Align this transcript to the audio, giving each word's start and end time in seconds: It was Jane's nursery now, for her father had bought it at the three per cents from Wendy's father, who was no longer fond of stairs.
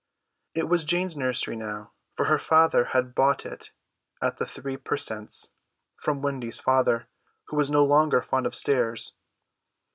It 0.55 0.67
was 0.67 0.83
Jane's 0.83 1.15
nursery 1.15 1.55
now, 1.55 1.91
for 2.15 2.25
her 2.25 2.39
father 2.39 2.85
had 2.85 3.13
bought 3.13 3.45
it 3.45 3.69
at 4.19 4.37
the 4.37 4.47
three 4.47 4.75
per 4.75 4.97
cents 4.97 5.49
from 5.95 6.23
Wendy's 6.23 6.59
father, 6.59 7.07
who 7.49 7.55
was 7.55 7.69
no 7.69 7.85
longer 7.85 8.23
fond 8.23 8.47
of 8.47 8.55
stairs. 8.55 9.13